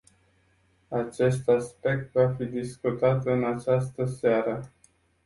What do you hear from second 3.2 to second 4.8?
în această seară.